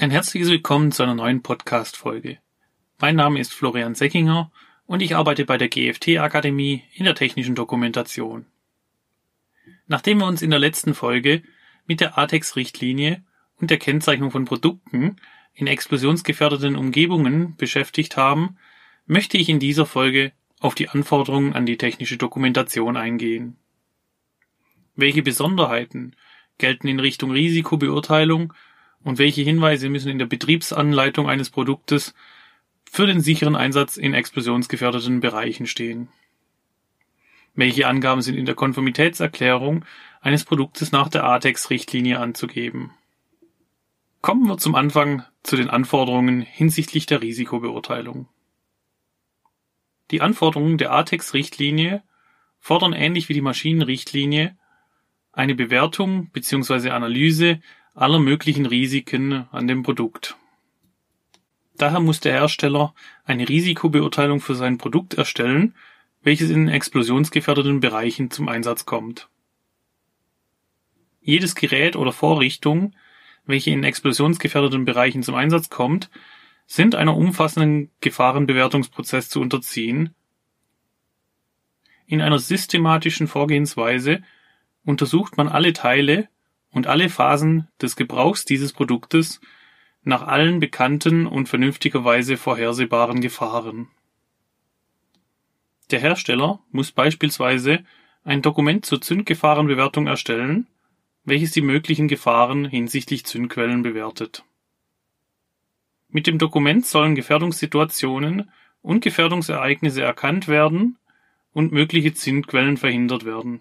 Ein 0.00 0.10
herzliches 0.10 0.48
Willkommen 0.48 0.92
zu 0.92 1.02
einer 1.02 1.14
neuen 1.14 1.42
Podcast-Folge. 1.42 2.38
Mein 3.00 3.16
Name 3.16 3.38
ist 3.38 3.52
Florian 3.52 3.94
Seckinger 3.94 4.50
und 4.86 5.02
ich 5.02 5.14
arbeite 5.14 5.44
bei 5.44 5.58
der 5.58 5.68
GFT-Akademie 5.68 6.84
in 6.94 7.04
der 7.04 7.14
technischen 7.14 7.54
Dokumentation. 7.54 8.46
Nachdem 9.88 10.20
wir 10.20 10.26
uns 10.26 10.40
in 10.40 10.48
der 10.48 10.58
letzten 10.58 10.94
Folge 10.94 11.42
mit 11.84 12.00
der 12.00 12.16
ATEX-Richtlinie 12.16 13.22
und 13.60 13.70
der 13.70 13.76
Kennzeichnung 13.76 14.30
von 14.30 14.46
Produkten 14.46 15.16
in 15.52 15.66
explosionsgefährdeten 15.66 16.76
Umgebungen 16.76 17.56
beschäftigt 17.56 18.16
haben, 18.16 18.56
möchte 19.04 19.36
ich 19.36 19.50
in 19.50 19.60
dieser 19.60 19.84
Folge 19.84 20.32
auf 20.60 20.74
die 20.74 20.88
Anforderungen 20.88 21.52
an 21.52 21.66
die 21.66 21.76
technische 21.76 22.16
Dokumentation 22.16 22.96
eingehen. 22.96 23.58
Welche 24.96 25.22
Besonderheiten 25.22 26.16
gelten 26.56 26.88
in 26.88 27.00
Richtung 27.00 27.32
Risikobeurteilung 27.32 28.54
und 29.04 29.18
welche 29.18 29.42
Hinweise 29.42 29.88
müssen 29.88 30.10
in 30.10 30.18
der 30.18 30.26
Betriebsanleitung 30.26 31.28
eines 31.28 31.50
Produktes 31.50 32.14
für 32.84 33.06
den 33.06 33.20
sicheren 33.20 33.56
Einsatz 33.56 33.96
in 33.96 34.14
explosionsgefährdeten 34.14 35.20
Bereichen 35.20 35.66
stehen. 35.66 36.08
Welche 37.54 37.86
Angaben 37.86 38.22
sind 38.22 38.36
in 38.36 38.46
der 38.46 38.54
Konformitätserklärung 38.54 39.84
eines 40.20 40.44
Produktes 40.44 40.92
nach 40.92 41.08
der 41.08 41.24
ATEX-Richtlinie 41.24 42.18
anzugeben? 42.18 42.92
Kommen 44.22 44.46
wir 44.46 44.58
zum 44.58 44.74
Anfang 44.74 45.24
zu 45.42 45.56
den 45.56 45.70
Anforderungen 45.70 46.42
hinsichtlich 46.42 47.06
der 47.06 47.22
Risikobeurteilung. 47.22 48.28
Die 50.10 50.20
Anforderungen 50.20 50.78
der 50.78 50.92
ATEX-Richtlinie 50.92 52.02
fordern 52.58 52.92
ähnlich 52.92 53.28
wie 53.28 53.34
die 53.34 53.40
Maschinenrichtlinie 53.40 54.56
eine 55.32 55.54
Bewertung 55.54 56.30
bzw. 56.30 56.90
Analyse 56.90 57.60
aller 57.94 58.18
möglichen 58.18 58.66
Risiken 58.66 59.46
an 59.50 59.66
dem 59.66 59.82
Produkt. 59.82 60.36
Daher 61.76 62.00
muss 62.00 62.20
der 62.20 62.32
Hersteller 62.32 62.94
eine 63.24 63.48
Risikobeurteilung 63.48 64.40
für 64.40 64.54
sein 64.54 64.78
Produkt 64.78 65.14
erstellen, 65.14 65.74
welches 66.22 66.50
in 66.50 66.68
explosionsgefährdeten 66.68 67.80
Bereichen 67.80 68.30
zum 68.30 68.48
Einsatz 68.48 68.84
kommt. 68.84 69.28
Jedes 71.22 71.54
Gerät 71.54 71.96
oder 71.96 72.12
Vorrichtung, 72.12 72.94
welche 73.46 73.70
in 73.70 73.84
explosionsgefährdeten 73.84 74.84
Bereichen 74.84 75.22
zum 75.22 75.34
Einsatz 75.34 75.70
kommt, 75.70 76.10
sind 76.66 76.94
einer 76.94 77.16
umfassenden 77.16 77.90
Gefahrenbewertungsprozess 78.00 79.28
zu 79.28 79.40
unterziehen. 79.40 80.14
In 82.06 82.20
einer 82.20 82.38
systematischen 82.38 83.26
Vorgehensweise 83.26 84.22
untersucht 84.84 85.36
man 85.36 85.48
alle 85.48 85.72
Teile 85.72 86.28
und 86.72 86.86
alle 86.86 87.08
Phasen 87.08 87.68
des 87.80 87.96
Gebrauchs 87.96 88.44
dieses 88.44 88.72
Produktes 88.72 89.40
nach 90.02 90.22
allen 90.22 90.60
bekannten 90.60 91.26
und 91.26 91.48
vernünftigerweise 91.48 92.36
vorhersehbaren 92.36 93.20
Gefahren. 93.20 93.88
Der 95.90 96.00
Hersteller 96.00 96.60
muss 96.70 96.92
beispielsweise 96.92 97.84
ein 98.24 98.42
Dokument 98.42 98.86
zur 98.86 99.00
Zündgefahrenbewertung 99.00 100.06
erstellen, 100.06 100.68
welches 101.24 101.52
die 101.52 101.62
möglichen 101.62 102.08
Gefahren 102.08 102.64
hinsichtlich 102.64 103.26
Zündquellen 103.26 103.82
bewertet. 103.82 104.44
Mit 106.08 106.26
dem 106.26 106.38
Dokument 106.38 106.86
sollen 106.86 107.14
Gefährdungssituationen 107.14 108.50
und 108.82 109.02
Gefährdungsereignisse 109.02 110.02
erkannt 110.02 110.48
werden 110.48 110.96
und 111.52 111.72
mögliche 111.72 112.14
Zündquellen 112.14 112.76
verhindert 112.76 113.24
werden 113.24 113.60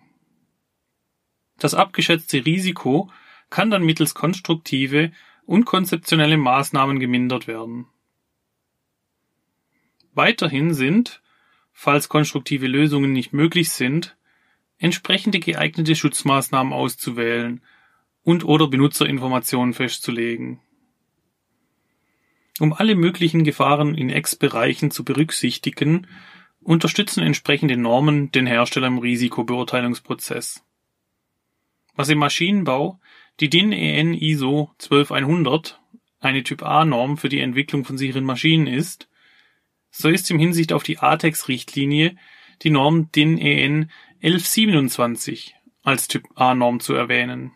das 1.60 1.74
abgeschätzte 1.74 2.46
Risiko 2.46 3.12
kann 3.50 3.72
dann 3.72 3.84
mittels 3.84 4.14
konstruktive 4.14 5.12
und 5.46 5.66
konzeptionelle 5.66 6.38
Maßnahmen 6.38 7.00
gemindert 7.00 7.48
werden. 7.48 7.88
Weiterhin 10.14 10.74
sind, 10.74 11.22
falls 11.72 12.10
konstruktive 12.10 12.68
Lösungen 12.68 13.12
nicht 13.14 13.34
möglich 13.34 13.72
sind, 13.72 14.16
entsprechende 14.78 15.40
geeignete 15.40 15.96
Schutzmaßnahmen 15.96 16.74
auszuwählen 16.74 17.62
und 18.24 18.44
oder 18.46 18.68
Benutzerinformationen 18.68 19.74
festzulegen. 19.74 20.60
Um 22.60 22.74
alle 22.74 22.96
möglichen 22.96 23.44
Gefahren 23.44 23.96
in 23.96 24.10
Ex-Bereichen 24.10 24.92
zu 24.92 25.06
berücksichtigen, 25.06 26.08
unterstützen 26.62 27.24
entsprechende 27.24 27.78
Normen 27.78 28.32
den 28.32 28.46
Hersteller 28.46 28.88
im 28.88 28.98
Risikobeurteilungsprozess 28.98 30.64
was 32.00 32.08
im 32.08 32.20
Maschinenbau 32.20 32.98
die 33.42 33.50
DIN 33.50 33.74
EN 33.74 34.14
ISO 34.14 34.72
12100 34.78 35.82
eine 36.22 36.44
Typ-A-Norm 36.44 37.18
für 37.18 37.28
die 37.28 37.42
Entwicklung 37.42 37.84
von 37.84 37.98
sicheren 37.98 38.24
Maschinen 38.24 38.68
ist, 38.68 39.10
so 39.92 40.08
ist 40.08 40.32
im 40.32 40.40
Hinsicht 40.40 40.72
auf 40.72 40.84
die 40.84 41.00
ATEX-Richtlinie 41.00 42.16
die 42.62 42.70
Norm 42.70 43.12
DIN 43.12 43.38
EN 43.38 43.92
1127 44.24 45.56
als 45.84 46.08
Typ-A-Norm 46.08 46.80
zu 46.80 46.94
erwähnen. 46.94 47.52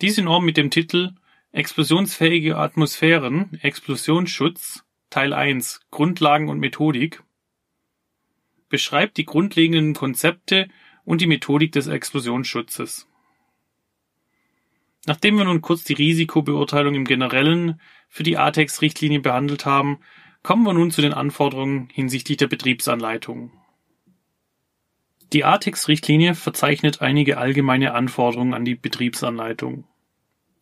Diese 0.00 0.22
Norm 0.22 0.46
mit 0.46 0.56
dem 0.56 0.70
Titel 0.70 1.16
Explosionsfähige 1.52 2.56
Atmosphären, 2.56 3.58
Explosionsschutz, 3.60 4.84
Teil 5.10 5.34
1 5.34 5.82
Grundlagen 5.90 6.48
und 6.48 6.60
Methodik 6.60 7.22
beschreibt 8.70 9.18
die 9.18 9.26
grundlegenden 9.26 9.92
Konzepte 9.92 10.70
und 11.08 11.22
die 11.22 11.26
Methodik 11.26 11.72
des 11.72 11.86
Explosionsschutzes. 11.86 13.08
Nachdem 15.06 15.38
wir 15.38 15.44
nun 15.44 15.62
kurz 15.62 15.82
die 15.82 15.94
Risikobeurteilung 15.94 16.94
im 16.94 17.06
Generellen 17.06 17.80
für 18.10 18.24
die 18.24 18.36
ATEX-Richtlinie 18.36 19.20
behandelt 19.20 19.64
haben, 19.64 20.00
kommen 20.42 20.64
wir 20.64 20.74
nun 20.74 20.90
zu 20.90 21.00
den 21.00 21.14
Anforderungen 21.14 21.88
hinsichtlich 21.90 22.36
der 22.36 22.48
Betriebsanleitung. 22.48 23.52
Die 25.32 25.46
ATEX-Richtlinie 25.46 26.34
verzeichnet 26.34 27.00
einige 27.00 27.38
allgemeine 27.38 27.94
Anforderungen 27.94 28.52
an 28.52 28.66
die 28.66 28.74
Betriebsanleitung. 28.74 29.84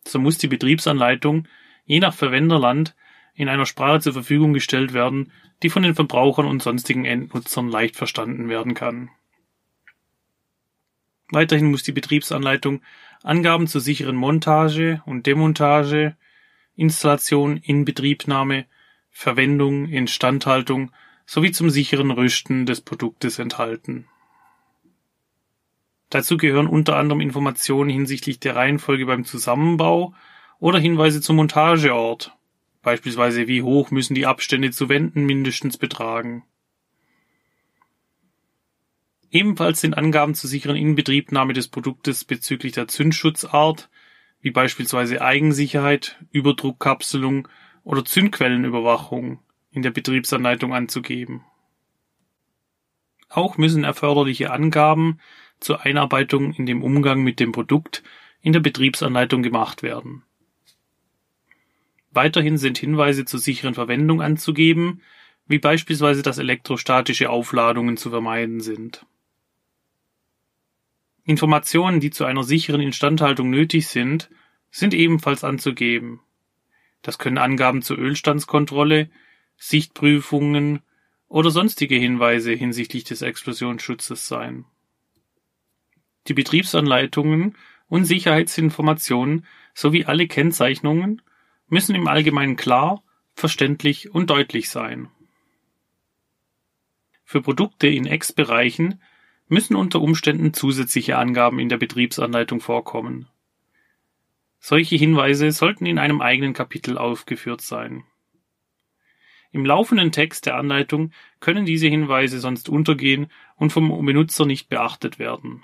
So 0.05 0.17
muss 0.17 0.37
die 0.37 0.47
Betriebsanleitung 0.47 1.45
je 1.83 1.99
nach 1.99 2.13
Verwenderland 2.13 2.95
in 3.33 3.49
einer 3.49 3.65
Sprache 3.65 3.99
zur 3.99 4.13
Verfügung 4.13 4.53
gestellt 4.53 4.93
werden, 4.93 5.33
die 5.61 5.69
von 5.69 5.83
den 5.83 5.93
Verbrauchern 5.95 6.45
und 6.45 6.63
sonstigen 6.63 7.03
Endnutzern 7.03 7.67
leicht 7.67 7.97
verstanden 7.97 8.47
werden 8.47 8.75
kann. 8.75 9.09
Weiterhin 11.31 11.71
muss 11.71 11.83
die 11.83 11.91
Betriebsanleitung 11.91 12.81
Angaben 13.23 13.67
zur 13.67 13.81
sicheren 13.81 14.15
Montage 14.15 15.01
und 15.05 15.25
Demontage, 15.25 16.15
Installation, 16.75 17.57
Inbetriebnahme, 17.57 18.65
Verwendung, 19.09 19.87
Instandhaltung 19.87 20.91
sowie 21.25 21.51
zum 21.51 21.69
sicheren 21.69 22.11
Rüsten 22.11 22.65
des 22.65 22.81
Produktes 22.81 23.39
enthalten. 23.39 24.07
Dazu 26.09 26.37
gehören 26.37 26.67
unter 26.67 26.95
anderem 26.95 27.19
Informationen 27.19 27.89
hinsichtlich 27.89 28.39
der 28.39 28.55
Reihenfolge 28.55 29.05
beim 29.05 29.25
Zusammenbau 29.25 30.13
oder 30.59 30.79
Hinweise 30.79 31.19
zum 31.19 31.35
Montageort, 31.35 32.37
beispielsweise 32.81 33.47
wie 33.49 33.61
hoch 33.61 33.91
müssen 33.91 34.15
die 34.15 34.25
Abstände 34.25 34.71
zu 34.71 34.87
Wänden 34.87 35.25
mindestens 35.25 35.77
betragen 35.77 36.45
Ebenfalls 39.29 39.81
sind 39.81 39.97
Angaben 39.97 40.35
zur 40.35 40.49
sicheren 40.49 40.77
Inbetriebnahme 40.77 41.53
des 41.53 41.67
Produktes 41.67 42.23
bezüglich 42.23 42.71
der 42.73 42.87
Zündschutzart, 42.87 43.89
wie 44.39 44.51
beispielsweise 44.51 45.21
Eigensicherheit, 45.21 46.17
Überdruckkapselung 46.31 47.47
oder 47.83 48.05
Zündquellenüberwachung 48.05 49.39
in 49.71 49.81
der 49.81 49.91
Betriebsanleitung 49.91 50.73
anzugeben. 50.73 51.43
Auch 53.27 53.57
müssen 53.57 53.83
erforderliche 53.83 54.51
Angaben 54.51 55.19
zur 55.59 55.81
Einarbeitung 55.81 56.53
in 56.53 56.65
dem 56.65 56.81
Umgang 56.81 57.21
mit 57.21 57.41
dem 57.41 57.51
Produkt 57.51 58.03
in 58.41 58.53
der 58.53 58.61
Betriebsanleitung 58.61 59.43
gemacht 59.43 59.83
werden. 59.83 60.23
Weiterhin 62.11 62.57
sind 62.57 62.77
Hinweise 62.77 63.25
zur 63.25 63.41
sicheren 63.41 63.73
Verwendung 63.73 64.21
anzugeben, 64.21 65.01
wie 65.47 65.59
beispielsweise 65.59 66.23
dass 66.23 66.37
elektrostatische 66.37 67.29
Aufladungen 67.29 67.97
zu 67.97 68.09
vermeiden 68.09 68.61
sind 68.61 69.05
Informationen, 71.27 71.99
die 71.99 72.09
zu 72.09 72.23
einer 72.23 72.43
sicheren 72.43 72.79
Instandhaltung 72.79 73.49
nötig 73.49 73.87
sind, 73.87 74.29
sind 74.71 74.93
ebenfalls 74.93 75.43
anzugeben. 75.43 76.21
Das 77.01 77.17
können 77.17 77.37
Angaben 77.37 77.81
zur 77.81 77.97
Ölstandskontrolle, 77.97 79.09
Sichtprüfungen 79.57 80.79
oder 81.27 81.51
sonstige 81.51 81.95
Hinweise 81.95 82.53
hinsichtlich 82.53 83.03
des 83.03 83.21
Explosionsschutzes 83.23 84.25
sein. 84.29 84.63
Die 86.29 86.33
Betriebsanleitungen 86.33 87.57
und 87.89 88.05
Sicherheitsinformationen 88.05 89.45
sowie 89.73 90.05
alle 90.05 90.27
Kennzeichnungen 90.27 91.21
müssen 91.67 91.93
im 91.93 92.07
Allgemeinen 92.07 92.55
klar, 92.55 93.03
verständlich 93.33 94.11
und 94.11 94.29
deutlich 94.29 94.69
sein. 94.69 95.09
Für 97.25 97.41
Produkte 97.41 97.87
in 97.87 98.05
Ex-Bereichen 98.05 99.01
müssen 99.47 99.75
unter 99.75 100.01
Umständen 100.01 100.53
zusätzliche 100.53 101.17
Angaben 101.17 101.59
in 101.59 101.69
der 101.69 101.77
Betriebsanleitung 101.77 102.59
vorkommen. 102.59 103.27
Solche 104.59 104.95
Hinweise 104.95 105.51
sollten 105.51 105.85
in 105.85 105.99
einem 105.99 106.21
eigenen 106.21 106.53
Kapitel 106.53 106.97
aufgeführt 106.97 107.61
sein. 107.61 108.03
Im 109.51 109.65
laufenden 109.65 110.11
Text 110.11 110.45
der 110.45 110.55
Anleitung 110.55 111.11
können 111.39 111.65
diese 111.65 111.87
Hinweise 111.87 112.39
sonst 112.39 112.69
untergehen 112.69 113.27
und 113.55 113.71
vom 113.71 114.05
Benutzer 114.05 114.45
nicht 114.45 114.69
beachtet 114.69 115.19
werden. 115.19 115.63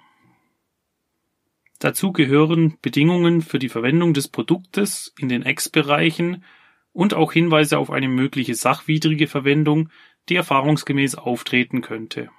Dazu 1.80 2.14
gehören 2.14 2.78
Bedingungen 2.82 3.42
für 3.42 3.60
die 3.60 3.68
Verwendung 3.68 4.14
des 4.14 4.30
Produktes 4.30 5.14
in 5.20 5.28
den 5.28 5.44
Ex-Bereichen 5.44 6.46
und 6.94 7.14
auch 7.14 7.34
Hinweise 7.34 7.78
auf 7.78 7.92
eine 7.92 8.08
mögliche 8.08 8.56
sachwidrige 8.56 9.28
Verwendung, 9.28 9.90
die 10.30 10.36
erfahrungsgemäß 10.36 11.16
auftreten 11.16 11.82
könnte. 11.82 12.30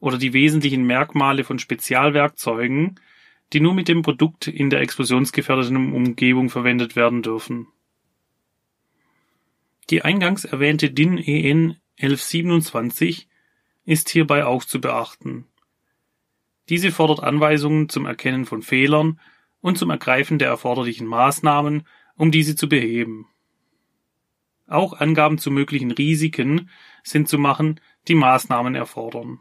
Oder 0.00 0.18
die 0.18 0.32
wesentlichen 0.32 0.84
Merkmale 0.84 1.44
von 1.44 1.58
Spezialwerkzeugen, 1.58 2.98
die 3.52 3.60
nur 3.60 3.74
mit 3.74 3.88
dem 3.88 4.02
Produkt 4.02 4.48
in 4.48 4.70
der 4.70 4.80
explosionsgefährdeten 4.80 5.94
Umgebung 5.94 6.50
verwendet 6.50 6.96
werden 6.96 7.22
dürfen. 7.22 7.68
Die 9.90 10.02
eingangs 10.02 10.44
erwähnte 10.44 10.90
DIN 10.90 11.18
EN 11.18 11.76
1127 11.98 13.28
ist 13.84 14.08
hierbei 14.08 14.46
auch 14.46 14.64
zu 14.64 14.80
beachten. 14.80 15.46
Diese 16.68 16.92
fordert 16.92 17.20
Anweisungen 17.20 17.88
zum 17.88 18.06
Erkennen 18.06 18.46
von 18.46 18.62
Fehlern 18.62 19.20
und 19.60 19.76
zum 19.76 19.90
Ergreifen 19.90 20.38
der 20.38 20.48
erforderlichen 20.48 21.06
Maßnahmen, 21.06 21.86
um 22.14 22.30
diese 22.30 22.54
zu 22.54 22.68
beheben. 22.68 23.26
Auch 24.68 24.92
Angaben 24.92 25.38
zu 25.38 25.50
möglichen 25.50 25.90
Risiken 25.90 26.70
sind 27.02 27.28
zu 27.28 27.38
machen, 27.38 27.80
die 28.06 28.14
Maßnahmen 28.14 28.76
erfordern. 28.76 29.40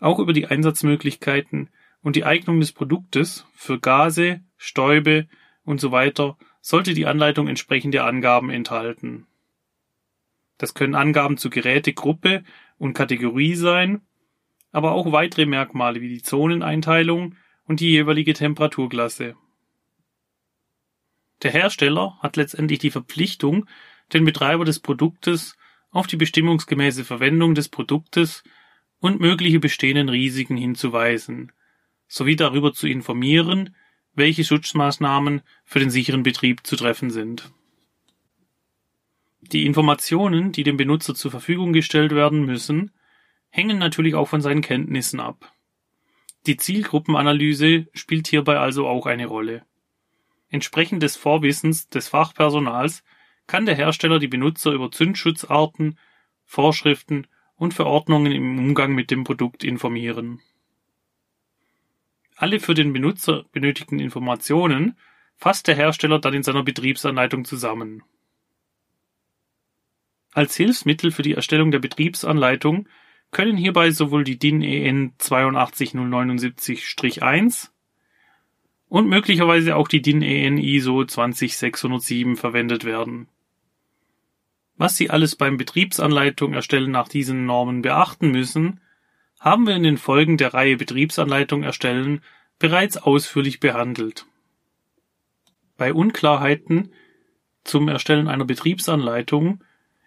Auch 0.00 0.18
über 0.18 0.32
die 0.32 0.46
Einsatzmöglichkeiten 0.46 1.68
und 2.02 2.16
die 2.16 2.24
Eignung 2.24 2.58
des 2.58 2.72
Produktes 2.72 3.46
für 3.54 3.78
Gase, 3.78 4.40
Stäube 4.56 5.28
und 5.62 5.80
so 5.80 5.92
weiter 5.92 6.36
sollte 6.62 6.94
die 6.94 7.06
Anleitung 7.06 7.48
entsprechende 7.48 8.02
Angaben 8.04 8.50
enthalten. 8.50 9.26
Das 10.58 10.74
können 10.74 10.94
Angaben 10.94 11.36
zu 11.36 11.48
Gerätegruppe 11.48 12.44
und 12.78 12.94
Kategorie 12.94 13.54
sein, 13.54 14.02
aber 14.72 14.92
auch 14.92 15.12
weitere 15.12 15.46
Merkmale 15.46 16.00
wie 16.00 16.08
die 16.08 16.22
Zoneneinteilung 16.22 17.36
und 17.64 17.80
die 17.80 17.90
jeweilige 17.90 18.34
Temperaturklasse. 18.34 19.36
Der 21.42 21.50
Hersteller 21.50 22.18
hat 22.20 22.36
letztendlich 22.36 22.78
die 22.78 22.90
Verpflichtung, 22.90 23.66
den 24.12 24.24
Betreiber 24.24 24.64
des 24.64 24.80
Produktes 24.80 25.56
auf 25.90 26.06
die 26.06 26.16
bestimmungsgemäße 26.16 27.04
Verwendung 27.04 27.54
des 27.54 27.68
Produktes 27.68 28.42
und 29.00 29.20
mögliche 29.20 29.60
bestehenden 29.60 30.08
Risiken 30.08 30.56
hinzuweisen, 30.56 31.52
sowie 32.06 32.36
darüber 32.36 32.72
zu 32.72 32.86
informieren, 32.86 33.74
welche 34.14 34.44
Schutzmaßnahmen 34.44 35.42
für 35.64 35.78
den 35.78 35.90
sicheren 35.90 36.22
Betrieb 36.22 36.66
zu 36.66 36.76
treffen 36.76 37.10
sind. 37.10 37.50
Die 39.40 39.66
Informationen, 39.66 40.52
die 40.52 40.62
dem 40.62 40.76
Benutzer 40.76 41.14
zur 41.14 41.30
Verfügung 41.30 41.72
gestellt 41.72 42.14
werden 42.14 42.44
müssen, 42.44 42.92
hängen 43.48 43.78
natürlich 43.78 44.14
auch 44.14 44.28
von 44.28 44.40
seinen 44.40 44.60
Kenntnissen 44.60 45.18
ab. 45.18 45.52
Die 46.46 46.56
Zielgruppenanalyse 46.56 47.88
spielt 47.92 48.28
hierbei 48.28 48.58
also 48.58 48.86
auch 48.86 49.06
eine 49.06 49.26
Rolle. 49.26 49.64
Entsprechend 50.48 51.02
des 51.02 51.16
Vorwissens 51.16 51.88
des 51.88 52.08
Fachpersonals 52.08 53.02
kann 53.46 53.66
der 53.66 53.74
Hersteller 53.74 54.18
die 54.18 54.28
Benutzer 54.28 54.72
über 54.72 54.90
Zündschutzarten, 54.90 55.98
Vorschriften 56.44 57.26
und 57.60 57.74
Verordnungen 57.74 58.32
im 58.32 58.58
Umgang 58.58 58.94
mit 58.94 59.10
dem 59.10 59.22
Produkt 59.22 59.64
informieren. 59.64 60.40
Alle 62.34 62.58
für 62.58 62.72
den 62.72 62.94
Benutzer 62.94 63.44
benötigten 63.52 64.00
Informationen 64.00 64.96
fasst 65.36 65.68
der 65.68 65.76
Hersteller 65.76 66.18
dann 66.18 66.32
in 66.32 66.42
seiner 66.42 66.62
Betriebsanleitung 66.62 67.44
zusammen. 67.44 68.02
Als 70.32 70.56
Hilfsmittel 70.56 71.10
für 71.10 71.20
die 71.20 71.34
Erstellung 71.34 71.70
der 71.70 71.80
Betriebsanleitung 71.80 72.88
können 73.30 73.58
hierbei 73.58 73.90
sowohl 73.90 74.24
die 74.24 74.38
DIN 74.38 74.62
EN 74.62 75.12
82079-1 75.18 77.68
und 78.88 79.06
möglicherweise 79.06 79.76
auch 79.76 79.86
die 79.86 80.00
DIN 80.00 80.22
EN 80.22 80.56
ISO 80.56 81.04
20607 81.04 82.36
verwendet 82.36 82.84
werden. 82.84 83.28
Was 84.80 84.96
Sie 84.96 85.10
alles 85.10 85.36
beim 85.36 85.58
Betriebsanleitung 85.58 86.54
erstellen 86.54 86.90
nach 86.90 87.06
diesen 87.06 87.44
Normen 87.44 87.82
beachten 87.82 88.30
müssen, 88.30 88.80
haben 89.38 89.66
wir 89.66 89.76
in 89.76 89.82
den 89.82 89.98
Folgen 89.98 90.38
der 90.38 90.54
Reihe 90.54 90.78
Betriebsanleitung 90.78 91.64
erstellen 91.64 92.22
bereits 92.58 92.96
ausführlich 92.96 93.60
behandelt. 93.60 94.24
Bei 95.76 95.92
Unklarheiten 95.92 96.94
zum 97.62 97.88
Erstellen 97.88 98.26
einer 98.26 98.46
Betriebsanleitung 98.46 99.62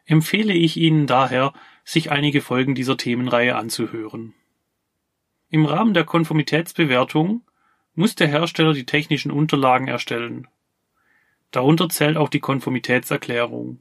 empfehle 0.05 0.55
ich 0.55 0.75
Ihnen 0.75 1.05
daher, 1.05 1.53
sich 1.83 2.09
einige 2.09 2.41
Folgen 2.41 2.73
dieser 2.73 2.97
Themenreihe 2.97 3.55
anzuhören. 3.55 4.33
Im 5.51 5.67
Rahmen 5.67 5.93
der 5.93 6.05
Konformitätsbewertung 6.05 7.43
muss 7.93 8.15
der 8.15 8.27
Hersteller 8.27 8.73
die 8.73 8.87
technischen 8.87 9.29
Unterlagen 9.29 9.87
erstellen. 9.87 10.47
Darunter 11.51 11.89
zählt 11.89 12.17
auch 12.17 12.29
die 12.29 12.39
Konformitätserklärung. 12.39 13.79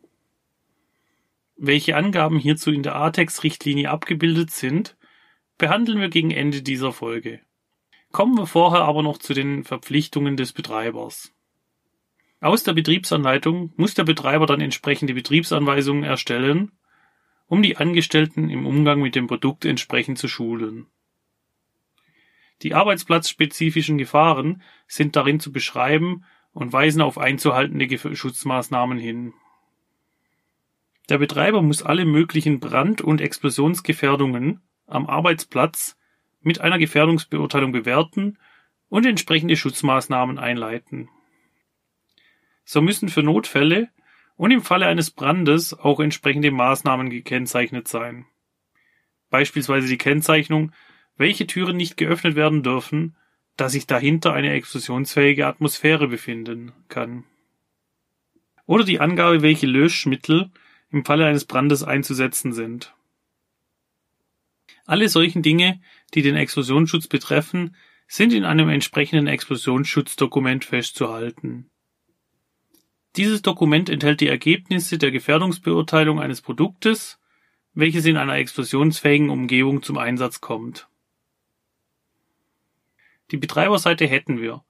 Welche 1.64 1.94
Angaben 1.94 2.40
hierzu 2.40 2.72
in 2.72 2.82
der 2.82 2.96
ATEX-Richtlinie 2.96 3.88
abgebildet 3.88 4.50
sind, 4.50 4.96
behandeln 5.58 6.00
wir 6.00 6.08
gegen 6.08 6.32
Ende 6.32 6.60
dieser 6.60 6.92
Folge. 6.92 7.38
Kommen 8.10 8.36
wir 8.36 8.48
vorher 8.48 8.80
aber 8.80 9.04
noch 9.04 9.18
zu 9.18 9.32
den 9.32 9.62
Verpflichtungen 9.62 10.36
des 10.36 10.52
Betreibers. 10.52 11.32
Aus 12.40 12.64
der 12.64 12.72
Betriebsanleitung 12.72 13.72
muss 13.76 13.94
der 13.94 14.02
Betreiber 14.02 14.46
dann 14.46 14.60
entsprechende 14.60 15.14
Betriebsanweisungen 15.14 16.02
erstellen, 16.02 16.72
um 17.46 17.62
die 17.62 17.76
Angestellten 17.76 18.50
im 18.50 18.66
Umgang 18.66 19.00
mit 19.00 19.14
dem 19.14 19.28
Produkt 19.28 19.64
entsprechend 19.64 20.18
zu 20.18 20.26
schulen. 20.26 20.88
Die 22.62 22.74
arbeitsplatzspezifischen 22.74 23.98
Gefahren 23.98 24.62
sind 24.88 25.14
darin 25.14 25.38
zu 25.38 25.52
beschreiben 25.52 26.24
und 26.50 26.72
weisen 26.72 27.02
auf 27.02 27.18
einzuhaltende 27.18 28.16
Schutzmaßnahmen 28.16 28.98
hin. 28.98 29.32
Der 31.12 31.18
Betreiber 31.18 31.60
muss 31.60 31.82
alle 31.82 32.06
möglichen 32.06 32.58
Brand- 32.58 33.02
und 33.02 33.20
Explosionsgefährdungen 33.20 34.62
am 34.86 35.06
Arbeitsplatz 35.06 35.98
mit 36.40 36.62
einer 36.62 36.78
Gefährdungsbeurteilung 36.78 37.70
bewerten 37.70 38.38
und 38.88 39.04
entsprechende 39.04 39.54
Schutzmaßnahmen 39.54 40.38
einleiten. 40.38 41.10
So 42.64 42.80
müssen 42.80 43.10
für 43.10 43.22
Notfälle 43.22 43.90
und 44.36 44.52
im 44.52 44.62
Falle 44.62 44.86
eines 44.86 45.10
Brandes 45.10 45.78
auch 45.78 46.00
entsprechende 46.00 46.50
Maßnahmen 46.50 47.10
gekennzeichnet 47.10 47.88
sein. 47.88 48.24
Beispielsweise 49.28 49.88
die 49.88 49.98
Kennzeichnung, 49.98 50.72
welche 51.18 51.46
Türen 51.46 51.76
nicht 51.76 51.98
geöffnet 51.98 52.36
werden 52.36 52.62
dürfen, 52.62 53.16
da 53.58 53.68
sich 53.68 53.86
dahinter 53.86 54.32
eine 54.32 54.54
explosionsfähige 54.54 55.46
Atmosphäre 55.46 56.08
befinden 56.08 56.72
kann. 56.88 57.24
Oder 58.64 58.84
die 58.84 58.98
Angabe, 58.98 59.42
welche 59.42 59.66
Löschmittel 59.66 60.50
im 60.92 61.04
Falle 61.04 61.26
eines 61.26 61.46
Brandes 61.46 61.82
einzusetzen 61.82 62.52
sind. 62.52 62.94
Alle 64.84 65.08
solchen 65.08 65.42
Dinge, 65.42 65.80
die 66.14 66.22
den 66.22 66.36
Explosionsschutz 66.36 67.06
betreffen, 67.06 67.74
sind 68.06 68.32
in 68.32 68.44
einem 68.44 68.68
entsprechenden 68.68 69.26
Explosionsschutzdockument 69.26 70.64
festzuhalten. 70.64 71.70
Dieses 73.16 73.42
Dokument 73.42 73.88
enthält 73.88 74.20
die 74.20 74.28
Ergebnisse 74.28 74.98
der 74.98 75.10
Gefährdungsbeurteilung 75.10 76.20
eines 76.20 76.40
Produktes, 76.40 77.18
welches 77.74 78.04
in 78.04 78.16
einer 78.16 78.36
explosionsfähigen 78.36 79.30
Umgebung 79.30 79.82
zum 79.82 79.98
Einsatz 79.98 80.40
kommt. 80.40 80.88
Die 83.30 83.38
Betreiberseite 83.38 84.06
hätten 84.06 84.40
wir. 84.40 84.62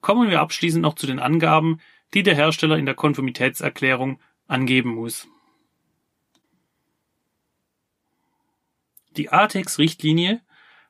Kommen 0.00 0.28
wir 0.28 0.40
abschließend 0.40 0.82
noch 0.82 0.94
zu 0.94 1.06
den 1.06 1.18
Angaben, 1.18 1.80
die 2.12 2.22
der 2.22 2.34
Hersteller 2.34 2.76
in 2.76 2.84
der 2.84 2.94
Konformitätserklärung 2.94 4.20
angeben 4.48 4.90
muss. 4.90 5.28
Die 9.16 9.30
ATEX-Richtlinie 9.30 10.40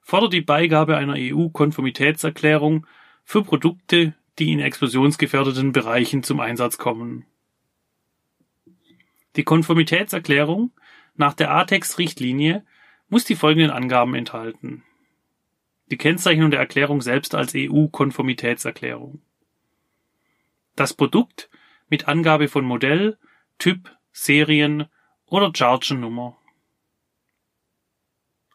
fordert 0.00 0.32
die 0.32 0.40
Beigabe 0.40 0.96
einer 0.96 1.14
EU-Konformitätserklärung 1.16 2.86
für 3.24 3.42
Produkte, 3.42 4.14
die 4.38 4.52
in 4.52 4.60
explosionsgefährdeten 4.60 5.72
Bereichen 5.72 6.22
zum 6.22 6.40
Einsatz 6.40 6.78
kommen. 6.78 7.26
Die 9.36 9.44
Konformitätserklärung 9.44 10.72
nach 11.14 11.34
der 11.34 11.50
ATEX-Richtlinie 11.52 12.64
muss 13.08 13.24
die 13.24 13.36
folgenden 13.36 13.70
Angaben 13.70 14.14
enthalten. 14.14 14.84
Die 15.90 15.98
Kennzeichnung 15.98 16.50
der 16.50 16.60
Erklärung 16.60 17.02
selbst 17.02 17.34
als 17.34 17.52
EU-Konformitätserklärung. 17.54 19.20
Das 20.76 20.94
Produkt 20.94 21.50
mit 21.88 22.08
Angabe 22.08 22.48
von 22.48 22.64
Modell, 22.64 23.18
Typ, 23.58 23.94
Serien 24.12 24.86
oder 25.26 25.52
Chargennummer. 25.54 26.38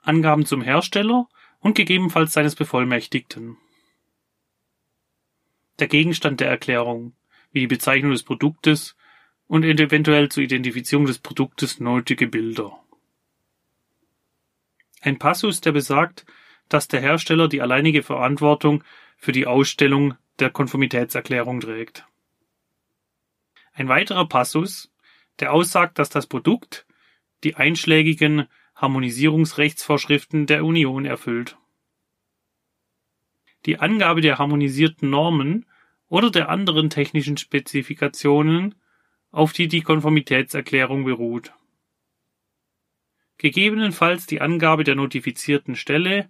Angaben 0.07 0.45
zum 0.45 0.61
Hersteller 0.61 1.27
und 1.59 1.75
gegebenenfalls 1.75 2.33
seines 2.33 2.55
Bevollmächtigten. 2.55 3.57
der 5.79 5.87
Gegenstand 5.87 6.39
der 6.39 6.49
Erklärung, 6.49 7.13
wie 7.51 7.59
die 7.59 7.67
Bezeichnung 7.67 8.11
des 8.11 8.23
Produktes 8.23 8.95
und 9.47 9.63
eventuell 9.63 10.29
zur 10.29 10.43
Identifizierung 10.43 11.05
des 11.05 11.19
Produktes 11.19 11.79
nötige 11.79 12.27
Bilder. 12.27 12.79
Ein 15.01 15.19
Passus, 15.19 15.61
der 15.61 15.71
besagt, 15.71 16.25
dass 16.69 16.87
der 16.87 16.99
Hersteller 16.99 17.47
die 17.47 17.61
alleinige 17.61 18.03
Verantwortung 18.03 18.83
für 19.17 19.31
die 19.31 19.47
Ausstellung 19.47 20.15
der 20.39 20.49
Konformitätserklärung 20.49 21.59
trägt. 21.59 22.05
Ein 23.73 23.87
weiterer 23.87 24.27
Passus, 24.27 24.91
der 25.39 25.53
aussagt, 25.53 25.99
dass 25.99 26.09
das 26.09 26.27
Produkt 26.27 26.85
die 27.43 27.55
einschlägigen 27.55 28.47
Harmonisierungsrechtsvorschriften 28.77 30.45
der 30.45 30.63
Union 30.63 31.05
erfüllt. 31.05 31.57
Die 33.65 33.79
Angabe 33.79 34.21
der 34.21 34.37
harmonisierten 34.37 35.09
Normen 35.09 35.65
oder 36.09 36.29
der 36.29 36.49
anderen 36.49 36.91
technischen 36.91 37.37
Spezifikationen, 37.37 38.75
auf 39.31 39.51
die 39.51 39.67
die 39.67 39.81
Konformitätserklärung 39.81 41.03
beruht. 41.03 41.53
Gegebenenfalls 43.39 44.27
die 44.27 44.41
Angabe 44.41 44.83
der 44.83 44.95
notifizierten 44.95 45.75
Stelle 45.75 46.29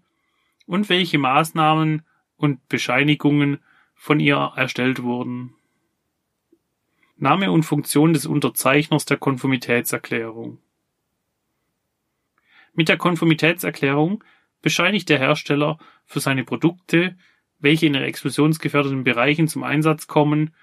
und 0.66 0.88
welche 0.90 1.18
Maßnahmen 1.18 2.04
und 2.38 2.68
Bescheinigungen 2.70 3.60
von 3.94 4.22
ihr 4.22 4.54
erstellt 4.56 5.04
wurden. 5.04 5.54
Name 7.18 7.52
und 7.52 7.64
Funktion 7.64 8.14
des 8.14 8.26
Unterzeichners 8.26 9.06
der 9.06 9.18
Konformitätserklärung. 9.18 10.60
Mit 12.78 12.90
der 12.90 12.98
Konformitätserklärung 12.98 14.24
bescheinigt 14.62 15.10
der 15.10 15.18
Hersteller 15.18 15.80
für 16.06 16.20
seine 16.20 16.44
Produkte, 16.44 17.18
welche 17.58 17.88
in 17.88 17.96
explosionsgefährdeten 17.96 19.04
Bereichen 19.04 19.48
zum 19.48 19.64
Einsatz 19.64 20.06
kommen, 20.06 20.54